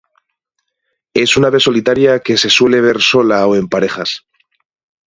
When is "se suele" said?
2.35-2.81